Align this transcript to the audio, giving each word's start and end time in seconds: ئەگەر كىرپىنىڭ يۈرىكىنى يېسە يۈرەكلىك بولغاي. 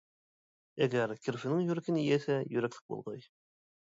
ئەگەر 0.85 1.13
كىرپىنىڭ 1.27 1.61
يۈرىكىنى 1.67 2.07
يېسە 2.07 2.39
يۈرەكلىك 2.57 2.93
بولغاي. 2.95 3.23